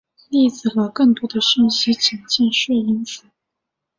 [0.29, 3.27] 例子和更多的讯息请见锐音符。